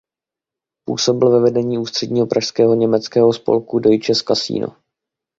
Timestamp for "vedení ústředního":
1.39-2.27